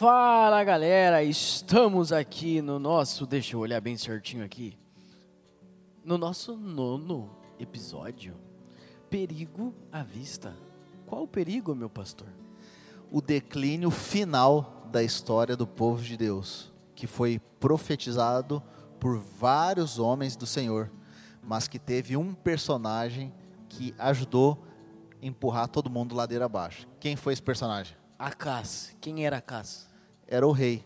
Fala 0.00 0.64
galera, 0.64 1.22
estamos 1.22 2.10
aqui 2.10 2.62
no 2.62 2.78
nosso. 2.78 3.26
Deixa 3.26 3.54
eu 3.54 3.60
olhar 3.60 3.82
bem 3.82 3.98
certinho 3.98 4.42
aqui. 4.42 4.78
No 6.02 6.16
nosso 6.16 6.56
nono 6.56 7.30
episódio. 7.58 8.34
Perigo 9.10 9.74
à 9.92 10.02
vista. 10.02 10.56
Qual 11.06 11.24
o 11.24 11.28
perigo, 11.28 11.74
meu 11.74 11.90
pastor? 11.90 12.28
O 13.12 13.20
declínio 13.20 13.90
final 13.90 14.88
da 14.90 15.02
história 15.02 15.54
do 15.54 15.66
povo 15.66 16.02
de 16.02 16.16
Deus, 16.16 16.72
que 16.94 17.06
foi 17.06 17.38
profetizado 17.60 18.62
por 18.98 19.18
vários 19.18 19.98
homens 19.98 20.34
do 20.34 20.46
Senhor, 20.46 20.90
mas 21.42 21.68
que 21.68 21.78
teve 21.78 22.16
um 22.16 22.32
personagem 22.32 23.34
que 23.68 23.94
ajudou 23.98 24.64
a 25.22 25.26
empurrar 25.26 25.68
todo 25.68 25.90
mundo 25.90 26.14
ladeira 26.14 26.46
abaixo. 26.46 26.88
Quem 26.98 27.16
foi 27.16 27.34
esse 27.34 27.42
personagem? 27.42 27.94
Acas. 28.18 28.96
Quem 28.98 29.26
era 29.26 29.36
Acas? 29.36 29.89
Era 30.30 30.46
o 30.46 30.52
rei. 30.52 30.84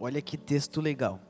Olha 0.00 0.20
que 0.20 0.36
texto 0.36 0.80
legal. 0.80 1.20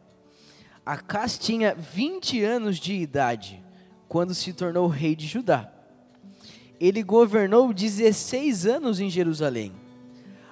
Acas 0.85 1.39
tinha 1.39 1.75
20 1.75 2.43
anos 2.43 2.79
de 2.79 2.95
idade 2.95 3.63
quando 4.09 4.35
se 4.35 4.53
tornou 4.55 4.89
rei 4.89 5.15
de 5.15 5.27
Judá. 5.27 5.71
Ele 6.81 7.03
governou 7.03 7.73
16 7.73 8.65
anos 8.67 8.99
em 8.99 9.11
Jerusalém. 9.11 9.73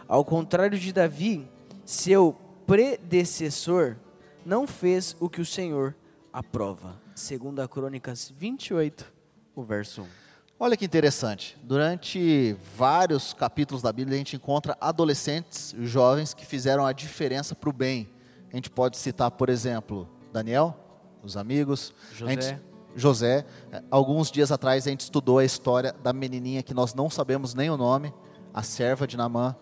Ao 0.07 0.23
contrário 0.25 0.79
de 0.79 0.93
Davi, 0.93 1.49
seu 1.85 2.37
predecessor 2.67 3.97
não 4.45 4.67
fez 4.67 5.17
o 5.19 5.29
que 5.29 5.41
o 5.41 5.47
Senhor 5.47 5.97
aprova. 6.31 7.01
Segundo 7.15 7.61
a 7.61 7.69
Crônicas 7.69 8.33
28, 8.37 9.11
o 9.55 9.63
verso 9.63 10.03
1. 10.03 10.28
Olha 10.61 10.77
que 10.77 10.85
interessante. 10.85 11.57
Durante 11.63 12.57
vários 12.77 13.33
capítulos 13.33 13.81
da 13.81 13.93
Bíblia, 13.93 14.17
a 14.17 14.19
gente 14.19 14.35
encontra 14.35 14.77
adolescentes 14.81 15.73
jovens 15.83 16.35
que 16.35 16.45
fizeram 16.45 16.85
a 16.85 16.93
diferença 16.93 17.55
para 17.55 17.71
o 17.71 17.73
bem. 17.73 18.09
A 18.53 18.57
gente 18.57 18.69
pode 18.69 18.97
citar, 18.97 19.31
por 19.31 19.49
exemplo, 19.49 20.09
Daniel, 20.33 20.77
os 21.23 21.37
amigos, 21.37 21.95
José. 22.13 22.33
Gente, 22.33 22.63
José. 22.97 23.47
Alguns 23.89 24.33
dias 24.33 24.51
atrás 24.51 24.87
a 24.87 24.91
gente 24.91 25.03
estudou 25.03 25.39
a 25.39 25.45
história 25.45 25.95
da 26.03 26.13
menininha 26.13 26.63
que 26.63 26.75
nós 26.75 26.93
não 26.93 27.09
sabemos 27.09 27.55
nem 27.55 27.71
o 27.71 27.77
nome, 27.77 28.13
a 28.53 28.63
serva 28.63 29.07
de 29.07 29.17
Namã, 29.17 29.55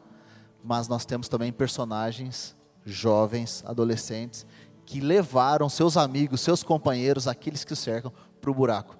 mas 0.64 0.88
nós 0.88 1.04
temos 1.04 1.28
também 1.28 1.52
personagens 1.52 2.56
jovens, 2.86 3.62
adolescentes, 3.66 4.46
que 4.86 5.00
levaram 5.00 5.68
seus 5.68 5.96
amigos, 5.96 6.40
seus 6.40 6.62
companheiros, 6.62 7.26
aqueles 7.26 7.64
que 7.64 7.72
o 7.72 7.76
cercam, 7.76 8.12
para 8.40 8.50
o 8.50 8.54
buraco. 8.54 8.96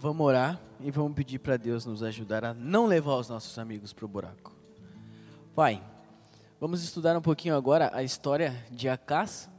Vamos 0.00 0.24
orar 0.24 0.60
e 0.78 0.92
vamos 0.92 1.12
pedir 1.12 1.40
para 1.40 1.56
Deus 1.56 1.84
nos 1.84 2.04
ajudar 2.04 2.44
a 2.44 2.54
não 2.54 2.86
levar 2.86 3.16
os 3.16 3.28
nossos 3.28 3.58
amigos 3.58 3.92
para 3.92 4.04
o 4.04 4.08
buraco. 4.08 4.54
Pai, 5.56 5.82
vamos 6.60 6.84
estudar 6.84 7.16
um 7.16 7.20
pouquinho 7.20 7.56
agora 7.56 7.90
a 7.92 8.04
história 8.04 8.64
de 8.70 8.88
Acás. 8.88 9.50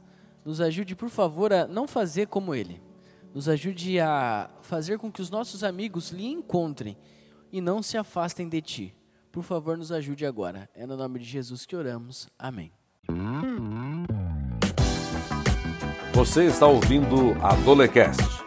Nos 0.42 0.62
ajude, 0.62 0.96
por 0.96 1.10
favor, 1.10 1.52
a 1.52 1.66
não 1.66 1.86
fazer 1.86 2.26
como 2.26 2.54
ele. 2.54 2.82
Nos 3.34 3.50
ajude 3.50 4.00
a 4.00 4.48
fazer 4.62 4.98
com 4.98 5.12
que 5.12 5.20
os 5.20 5.28
nossos 5.28 5.62
amigos 5.62 6.10
lhe 6.10 6.26
encontrem 6.26 6.96
e 7.52 7.60
não 7.60 7.82
se 7.82 7.98
afastem 7.98 8.48
de 8.48 8.62
ti. 8.62 8.94
Por 9.30 9.42
favor, 9.42 9.76
nos 9.76 9.92
ajude 9.92 10.24
agora. 10.24 10.70
É 10.74 10.86
no 10.86 10.96
nome 10.96 11.18
de 11.18 11.26
Jesus 11.26 11.66
que 11.66 11.76
oramos. 11.76 12.30
Amém. 12.38 12.72
Você 16.14 16.46
está 16.46 16.66
ouvindo 16.66 17.32
a 17.42 17.54
Dolecast. 17.56 18.39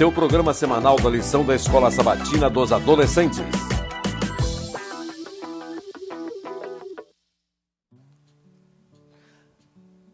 Seu 0.00 0.10
programa 0.10 0.54
semanal 0.54 0.96
da 0.96 1.10
lição 1.10 1.44
da 1.44 1.54
Escola 1.54 1.90
Sabatina 1.90 2.48
dos 2.48 2.72
Adolescentes. 2.72 3.38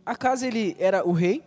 Acas 0.04 0.42
ele 0.42 0.74
era 0.80 1.06
o 1.06 1.12
rei 1.12 1.40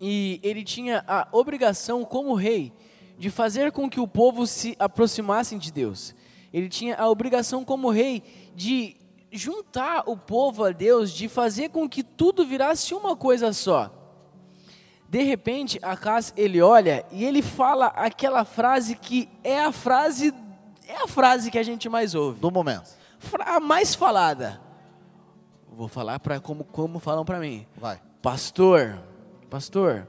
e 0.00 0.38
ele 0.40 0.62
tinha 0.62 1.04
a 1.08 1.26
obrigação 1.32 2.04
como 2.04 2.32
rei 2.32 2.72
de 3.18 3.28
fazer 3.28 3.72
com 3.72 3.90
que 3.90 3.98
o 3.98 4.06
povo 4.06 4.46
se 4.46 4.76
aproximasse 4.78 5.58
de 5.58 5.72
Deus. 5.72 6.14
Ele 6.52 6.68
tinha 6.68 6.94
a 6.94 7.10
obrigação 7.10 7.64
como 7.64 7.90
rei 7.90 8.22
de 8.54 8.96
juntar 9.32 10.04
o 10.06 10.16
povo 10.16 10.62
a 10.62 10.70
Deus, 10.70 11.10
de 11.10 11.28
fazer 11.28 11.70
com 11.70 11.88
que 11.88 12.04
tudo 12.04 12.46
virasse 12.46 12.94
uma 12.94 13.16
coisa 13.16 13.52
só. 13.52 13.95
De 15.16 15.22
repente, 15.22 15.78
Acas 15.80 16.30
ele 16.36 16.60
olha 16.60 17.02
e 17.10 17.24
ele 17.24 17.40
fala 17.40 17.86
aquela 17.86 18.44
frase 18.44 18.94
que 18.94 19.30
é 19.42 19.58
a 19.58 19.72
frase 19.72 20.30
é 20.86 20.94
a 21.02 21.08
frase 21.08 21.50
que 21.50 21.58
a 21.58 21.62
gente 21.62 21.88
mais 21.88 22.14
ouve. 22.14 22.38
Do 22.38 22.50
momento. 22.50 22.90
A 23.40 23.58
mais 23.58 23.94
falada. 23.94 24.60
Vou 25.72 25.88
falar 25.88 26.20
para 26.20 26.38
como 26.38 26.64
como 26.64 26.98
falam 26.98 27.24
para 27.24 27.38
mim. 27.38 27.66
Vai. 27.78 27.98
Pastor, 28.20 29.02
pastor, 29.48 30.06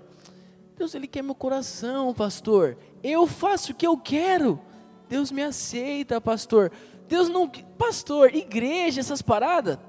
Deus 0.75 0.93
ele 0.93 1.07
quer 1.07 1.21
meu 1.21 1.35
coração, 1.35 2.13
pastor. 2.13 2.77
Eu 3.01 3.25
faço 3.25 3.71
o 3.71 3.75
que 3.75 3.87
eu 3.87 3.95
quero. 3.95 4.59
Deus 5.07 5.31
me 5.31 5.41
aceita, 5.41 6.19
pastor. 6.19 6.69
Deus 7.07 7.29
não, 7.29 7.47
pastor, 7.47 8.35
igreja, 8.35 8.99
essas 8.99 9.21
paradas. 9.21 9.79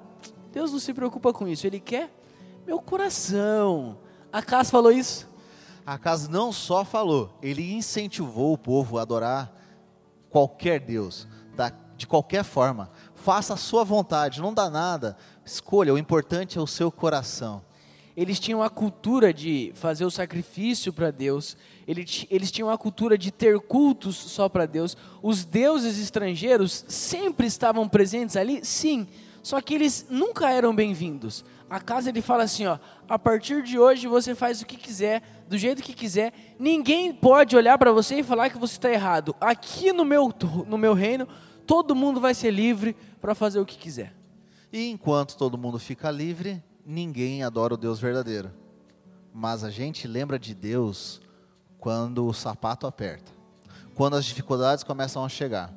Deus 0.52 0.70
não 0.70 0.78
se 0.78 0.94
preocupa 0.94 1.32
com 1.32 1.48
isso. 1.48 1.66
Ele 1.66 1.80
quer 1.80 2.08
meu 2.64 2.80
coração. 2.80 3.98
Acas 4.32 4.70
falou 4.70 4.92
isso? 4.92 5.26
Acas 5.86 6.28
não 6.28 6.52
só 6.52 6.84
falou, 6.84 7.38
ele 7.42 7.72
incentivou 7.72 8.52
o 8.52 8.58
povo 8.58 8.98
a 8.98 9.02
adorar 9.02 9.50
qualquer 10.28 10.80
Deus, 10.80 11.26
da, 11.56 11.72
de 11.96 12.06
qualquer 12.06 12.44
forma. 12.44 12.90
Faça 13.14 13.54
a 13.54 13.56
sua 13.56 13.84
vontade, 13.84 14.42
não 14.42 14.52
dá 14.52 14.68
nada. 14.68 15.16
Escolha, 15.44 15.94
o 15.94 15.98
importante 15.98 16.58
é 16.58 16.60
o 16.60 16.66
seu 16.66 16.92
coração. 16.92 17.62
Eles 18.14 18.38
tinham 18.38 18.62
a 18.62 18.68
cultura 18.68 19.32
de 19.32 19.72
fazer 19.76 20.04
o 20.04 20.10
sacrifício 20.10 20.92
para 20.92 21.10
Deus, 21.10 21.56
eles, 21.86 22.26
eles 22.28 22.50
tinham 22.50 22.68
a 22.68 22.76
cultura 22.76 23.16
de 23.16 23.30
ter 23.30 23.58
cultos 23.60 24.16
só 24.16 24.46
para 24.48 24.66
Deus. 24.66 24.94
Os 25.22 25.44
deuses 25.44 25.98
estrangeiros 25.98 26.84
sempre 26.86 27.46
estavam 27.46 27.88
presentes 27.88 28.36
ali, 28.36 28.62
sim, 28.62 29.06
só 29.42 29.60
que 29.62 29.72
eles 29.72 30.06
nunca 30.10 30.50
eram 30.50 30.74
bem-vindos. 30.74 31.44
A 31.70 31.80
casa 31.80 32.08
ele 32.08 32.22
fala 32.22 32.44
assim, 32.44 32.66
ó, 32.66 32.78
a 33.08 33.18
partir 33.18 33.62
de 33.62 33.78
hoje 33.78 34.06
você 34.06 34.34
faz 34.34 34.62
o 34.62 34.66
que 34.66 34.76
quiser, 34.76 35.22
do 35.48 35.58
jeito 35.58 35.82
que 35.82 35.92
quiser. 35.92 36.32
Ninguém 36.58 37.12
pode 37.12 37.54
olhar 37.56 37.76
para 37.76 37.92
você 37.92 38.20
e 38.20 38.22
falar 38.22 38.48
que 38.48 38.58
você 38.58 38.74
está 38.74 38.90
errado. 38.90 39.36
Aqui 39.40 39.92
no 39.92 40.04
meu 40.04 40.32
no 40.66 40.78
meu 40.78 40.94
reino, 40.94 41.28
todo 41.66 41.94
mundo 41.94 42.20
vai 42.20 42.32
ser 42.32 42.50
livre 42.50 42.96
para 43.20 43.34
fazer 43.34 43.60
o 43.60 43.66
que 43.66 43.76
quiser. 43.76 44.14
E 44.72 44.90
enquanto 44.90 45.36
todo 45.36 45.58
mundo 45.58 45.78
fica 45.78 46.10
livre, 46.10 46.62
ninguém 46.84 47.42
adora 47.42 47.74
o 47.74 47.76
Deus 47.76 48.00
verdadeiro. 48.00 48.50
Mas 49.32 49.62
a 49.62 49.70
gente 49.70 50.08
lembra 50.08 50.38
de 50.38 50.54
Deus 50.54 51.20
quando 51.78 52.26
o 52.26 52.32
sapato 52.32 52.86
aperta, 52.86 53.30
quando 53.94 54.16
as 54.16 54.24
dificuldades 54.24 54.82
começam 54.82 55.24
a 55.24 55.28
chegar, 55.28 55.72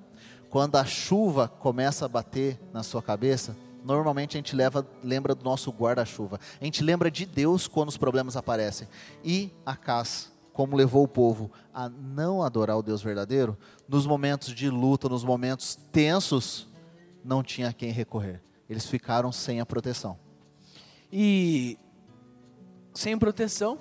quando 0.49 0.77
a 0.77 0.85
chuva 0.85 1.47
começa 1.47 2.05
a 2.05 2.09
bater 2.09 2.59
na 2.73 2.81
sua 2.81 3.01
cabeça 3.01 3.55
normalmente 3.83 4.37
a 4.37 4.39
gente 4.39 4.55
leva, 4.55 4.87
lembra 5.03 5.35
do 5.35 5.43
nosso 5.43 5.71
guarda-chuva. 5.71 6.39
A 6.59 6.65
gente 6.65 6.83
lembra 6.83 7.09
de 7.09 7.25
Deus 7.25 7.67
quando 7.67 7.89
os 7.89 7.97
problemas 7.97 8.35
aparecem. 8.37 8.87
E 9.23 9.51
Acas, 9.65 10.31
como 10.53 10.75
levou 10.75 11.03
o 11.03 11.07
povo 11.07 11.51
a 11.73 11.89
não 11.89 12.43
adorar 12.43 12.77
o 12.77 12.83
Deus 12.83 13.01
verdadeiro, 13.01 13.57
nos 13.87 14.05
momentos 14.05 14.53
de 14.53 14.69
luta, 14.69 15.09
nos 15.09 15.23
momentos 15.23 15.75
tensos, 15.91 16.67
não 17.23 17.43
tinha 17.43 17.73
quem 17.73 17.91
recorrer. 17.91 18.41
Eles 18.69 18.85
ficaram 18.85 19.31
sem 19.31 19.59
a 19.59 19.65
proteção. 19.65 20.17
E 21.11 21.77
sem 22.93 23.17
proteção, 23.17 23.79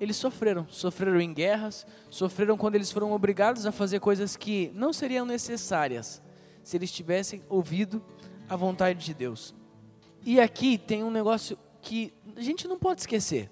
eles 0.00 0.16
sofreram. 0.16 0.66
Sofreram 0.68 1.20
em 1.20 1.32
guerras, 1.32 1.86
sofreram 2.10 2.56
quando 2.56 2.74
eles 2.74 2.90
foram 2.90 3.12
obrigados 3.12 3.66
a 3.66 3.72
fazer 3.72 4.00
coisas 4.00 4.36
que 4.36 4.72
não 4.74 4.92
seriam 4.92 5.24
necessárias 5.24 6.22
se 6.64 6.76
eles 6.76 6.90
tivessem 6.90 7.42
ouvido 7.48 8.02
a 8.48 8.56
vontade 8.56 9.04
de 9.04 9.14
Deus. 9.14 9.54
E 10.24 10.40
aqui 10.40 10.78
tem 10.78 11.02
um 11.02 11.10
negócio 11.10 11.58
que 11.82 12.12
a 12.36 12.40
gente 12.40 12.66
não 12.66 12.78
pode 12.78 13.00
esquecer. 13.00 13.50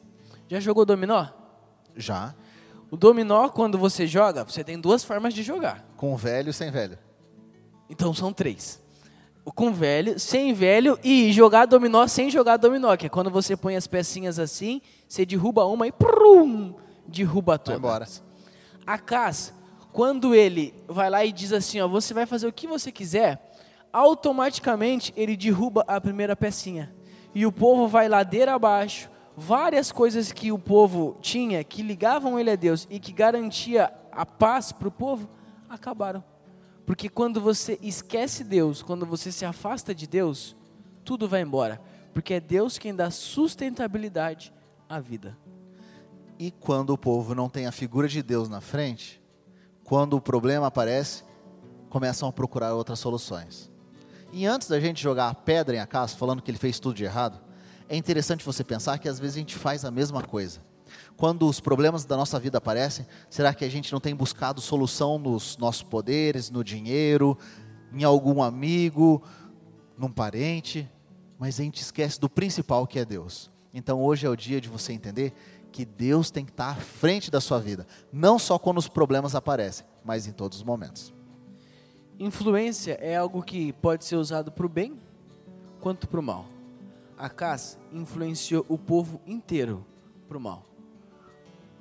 Já 0.49 0.59
jogou 0.61 0.85
dominó? 0.85 1.27
Já. 1.97 2.35
O 2.91 2.97
dominó, 2.97 3.49
quando 3.49 3.79
você 3.79 4.07
joga, 4.07 4.45
você 4.45 4.63
tem 4.63 4.79
duas 4.79 5.05
formas 5.05 5.33
de 5.33 5.43
jogar. 5.43 5.87
Com 5.97 6.17
velho 6.17 6.51
e 6.51 6.53
sem 6.53 6.71
velho. 6.71 6.99
Então 7.89 8.13
são 8.13 8.33
três. 8.33 8.83
Com 9.45 9.73
velho, 9.73 10.21
sem 10.21 10.55
velho 10.55 10.99
e 11.03 11.33
jogar 11.33 11.67
dominó 11.67 12.07
sem 12.07 12.31
jogar 12.31 12.57
dominó, 12.57 12.97
que 12.97 13.07
é 13.07 13.09
quando 13.09 13.31
você 13.31 13.57
põe 13.57 13.77
as 13.77 13.87
pecinhas 13.87 14.39
assim, 14.39 14.81
você 15.09 15.27
derruba 15.27 15.65
uma 15.67 15.87
e 15.87 15.93
prum, 15.93 16.75
derruba 17.09 17.59
todas. 17.59 17.81
Vai 17.81 17.91
embora. 17.91 18.09
A 18.87 18.99
Cas, 18.99 19.53
quando 19.93 20.35
ele 20.35 20.73
vai 20.87 21.11
lá 21.11 21.25
e 21.25 21.33
diz 21.33 21.53
assim, 21.53 21.81
ó, 21.81 21.89
você 21.89 22.15
vai 22.15 22.25
fazer 22.25 22.47
o 22.47 22.53
que 22.53 22.67
você 22.67 22.93
quiser, 22.93 23.52
automaticamente 23.93 25.13
ele 25.17 25.37
derruba 25.37 25.85
a 25.87 26.01
primeira 26.01 26.35
pecinha. 26.35 26.95
E 27.35 27.45
o 27.47 27.53
povo 27.53 27.87
vai 27.87 28.09
ladeira 28.09 28.55
abaixo. 28.55 29.11
Várias 29.37 29.91
coisas 29.91 30.31
que 30.31 30.53
o 30.53 30.59
povo 30.59 31.17
tinha, 31.21 31.65
que 31.65 31.83
ligavam 31.83 32.39
ele 32.39 32.51
a 32.51 32.57
Deus 32.57 32.87
e 32.91 32.99
que 32.99 33.13
garantia 33.13 33.93
a 34.11 34.27
paz 34.27 34.73
para 34.73 34.89
o 34.89 34.93
povo, 34.93 35.29
acabaram. 35.69 36.23
Porque 36.85 37.09
quando 37.09 37.41
você 37.41 37.79
esquece 37.81 38.45
Deus, 38.45 38.83
quando 38.83 39.07
você 39.07 39.33
se 39.33 39.45
afasta 39.45 39.95
de 39.95 40.07
Deus, 40.07 40.55
tudo 41.05 41.29
vai 41.29 41.41
embora. 41.41 41.81
Porque 42.13 42.35
é 42.35 42.41
Deus 42.41 42.77
quem 42.77 42.95
dá 42.95 43.11
sustentabilidade 43.11 44.53
à 44.89 45.01
vida. 45.01 45.39
E 46.39 46.51
quando 46.51 46.91
o 46.91 46.99
povo 46.99 47.35
não 47.35 47.49
tem 47.49 47.67
a 47.67 47.73
figura 47.73 48.09
de 48.09 48.23
Deus 48.23 48.49
na 48.49 48.61
frente, 48.61 49.23
quando 49.83 50.15
o 50.15 50.21
problema 50.21 50.67
aparece, 50.67 51.25
começam 51.89 52.29
a 52.29 52.33
procurar 52.33 52.75
outras 52.75 52.99
soluções. 52.99 53.72
E 54.33 54.47
antes 54.47 54.67
da 54.67 54.81
gente 54.81 55.03
jogar 55.03 55.29
a 55.29 55.35
pedra 55.35 55.77
em 55.77 55.79
Acaso, 55.79 56.17
falando 56.17 56.41
que 56.41 56.51
ele 56.51 56.57
fez 56.57 56.81
tudo 56.81 56.95
de 56.95 57.05
errado, 57.05 57.39
é 57.87 57.95
interessante 57.95 58.43
você 58.43 58.65
pensar 58.65 58.99
que 58.99 59.07
às 59.07 59.21
vezes 59.21 59.37
a 59.37 59.41
gente 59.41 59.55
faz 59.57 59.85
a 59.85 59.91
mesma 59.91 60.23
coisa. 60.23 60.61
Quando 61.19 61.47
os 61.47 61.61
problemas 61.61 62.07
da 62.07 62.17
nossa 62.17 62.41
vida 62.41 62.57
aparecem, 62.57 63.07
será 63.29 63.53
que 63.53 63.63
a 63.63 63.71
gente 63.71 63.93
não 63.93 64.01
tem 64.01 64.15
buscado 64.15 64.63
solução 64.63 65.19
nos 65.19 65.59
nossos 65.59 65.83
poderes, 65.83 66.51
no 66.51 66.65
dinheiro, 66.65 67.37
em 67.93 68.05
algum 68.05 68.43
amigo, 68.43 69.23
num 69.99 70.11
parente? 70.11 70.91
Mas 71.39 71.61
a 71.61 71.63
gente 71.63 71.83
esquece 71.83 72.19
do 72.19 72.29
principal 72.29 72.87
que 72.87 72.99
é 72.99 73.05
Deus. 73.05 73.51
Então 73.75 74.03
hoje 74.03 74.27
é 74.27 74.31
o 74.31 74.37
dia 74.37 74.63
de 74.63 74.69
você 74.69 74.95
entender 74.95 75.35
que 75.71 75.85
Deus 75.85 76.31
tem 76.31 76.45
que 76.45 76.53
estar 76.53 76.71
à 76.71 76.75
frente 76.75 77.31
da 77.31 77.41
sua 77.41 77.59
vida, 77.59 77.87
não 78.11 78.39
só 78.39 78.59
quando 78.59 78.79
os 78.79 78.89
problemas 78.89 79.35
aparecem, 79.35 79.87
mas 80.03 80.27
em 80.27 80.33
todos 80.33 80.59
os 80.59 80.65
momentos. 80.65 81.13
Influência 82.23 82.93
é 83.01 83.17
algo 83.17 83.43
que 83.43 83.73
pode 83.73 84.05
ser 84.05 84.15
usado 84.15 84.53
para 84.53 84.65
o 84.65 84.69
bem 84.69 84.97
quanto 85.81 86.07
para 86.07 86.21
o 86.21 86.23
mal. 86.23 86.47
Acas 87.19 87.77
influenciou 87.91 88.65
o 88.69 88.79
povo 88.79 89.21
inteiro 89.27 89.85
para 90.29 90.39
o 90.39 90.41
mal. 90.41 90.65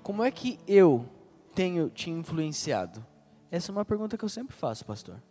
Como 0.01 0.23
é 0.23 0.31
que 0.31 0.57
eu 0.67 1.05
tenho 1.53 1.91
te 1.91 2.09
influenciado? 2.09 3.05
Essa 3.51 3.71
é 3.71 3.73
uma 3.73 3.85
pergunta 3.85 4.17
que 4.17 4.25
eu 4.25 4.29
sempre 4.29 4.55
faço, 4.55 4.83
pastor. 4.83 5.21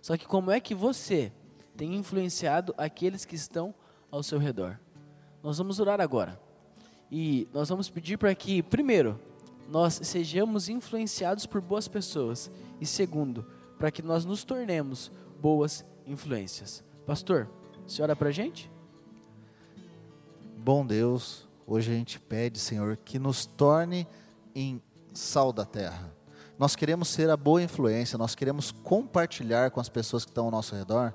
Só 0.00 0.16
que 0.16 0.24
como 0.24 0.52
é 0.52 0.60
que 0.60 0.72
você 0.72 1.32
tem 1.76 1.96
influenciado 1.96 2.72
aqueles 2.78 3.24
que 3.24 3.34
estão 3.34 3.74
ao 4.08 4.22
seu 4.22 4.38
redor? 4.38 4.78
Nós 5.42 5.58
vamos 5.58 5.80
orar 5.80 6.00
agora. 6.00 6.40
E 7.10 7.48
nós 7.52 7.68
vamos 7.70 7.90
pedir 7.90 8.18
para 8.18 8.32
que, 8.36 8.62
primeiro, 8.62 9.18
nós 9.68 9.98
sejamos 10.04 10.68
influenciados 10.68 11.44
por 11.44 11.60
boas 11.60 11.88
pessoas. 11.88 12.52
E 12.80 12.86
segundo, 12.86 13.44
para 13.78 13.90
que 13.90 14.02
nós 14.02 14.24
nos 14.24 14.44
tornemos 14.44 15.10
boas 15.40 15.84
influências. 16.06 16.84
Pastor, 17.06 17.48
você 17.86 18.02
ora 18.02 18.16
para 18.16 18.28
a 18.28 18.32
gente? 18.32 18.70
Bom 20.56 20.86
Deus, 20.86 21.46
hoje 21.66 21.92
a 21.92 21.94
gente 21.94 22.18
pede, 22.18 22.58
Senhor, 22.58 22.96
que 22.96 23.18
nos 23.18 23.44
torne 23.44 24.06
em 24.54 24.80
sal 25.12 25.52
da 25.52 25.64
terra. 25.64 26.12
Nós 26.58 26.76
queremos 26.76 27.08
ser 27.08 27.28
a 27.30 27.36
boa 27.36 27.62
influência, 27.62 28.16
nós 28.16 28.34
queremos 28.34 28.70
compartilhar 28.70 29.70
com 29.70 29.80
as 29.80 29.88
pessoas 29.88 30.24
que 30.24 30.30
estão 30.30 30.46
ao 30.46 30.50
nosso 30.50 30.74
redor, 30.74 31.12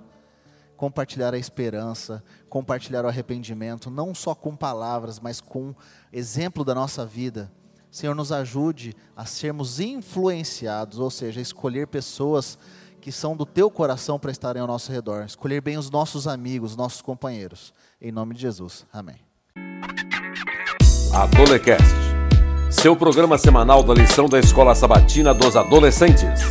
compartilhar 0.76 1.34
a 1.34 1.38
esperança, 1.38 2.24
compartilhar 2.50 3.06
o 3.06 3.08
arrependimento, 3.08 3.90
não 3.90 4.14
só 4.14 4.36
com 4.36 4.56
palavras, 4.56 5.20
mas 5.20 5.42
com 5.42 5.74
exemplo 6.12 6.64
da 6.64 6.76
nossa 6.76 7.06
vida. 7.06 7.52
Senhor, 7.92 8.14
nos 8.14 8.32
ajude 8.32 8.96
a 9.16 9.26
sermos 9.26 9.80
influenciados, 9.80 11.00
ou 11.00 11.10
seja, 11.10 11.42
escolher 11.42 11.88
pessoas 11.88 12.58
que 13.00 13.12
são 13.12 13.36
do 13.36 13.46
teu 13.46 13.72
coração 13.72 14.20
para 14.20 14.32
estarem 14.32 14.62
ao 14.62 14.68
nosso 14.68 14.92
redor, 14.92 15.24
escolher 15.26 15.62
bem 15.62 15.78
os 15.78 15.90
nossos 15.90 16.28
amigos, 16.28 16.76
nossos 16.76 17.02
companheiros. 17.02 17.74
Em 18.02 18.12
nome 18.12 18.36
de 18.36 18.42
Jesus. 18.42 18.86
Amém. 18.92 19.16
Adolecast, 21.14 21.84
seu 22.70 22.96
programa 22.96 23.38
semanal 23.38 23.82
da 23.82 23.94
lição 23.94 24.30
da 24.30 24.40
Escola 24.40 24.76
Sabatina 24.76 25.34
dos 25.34 25.56
Adolescentes. 25.56 26.42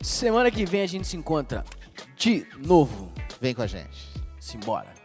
Semana 0.00 0.50
que 0.50 0.64
vem 0.64 0.82
a 0.82 0.86
gente 0.86 1.06
se 1.06 1.16
encontra 1.16 1.64
de 2.16 2.46
novo. 2.64 3.12
Vem 3.40 3.54
com 3.54 3.62
a 3.62 3.66
gente. 3.66 4.08
Simbora. 4.38 4.97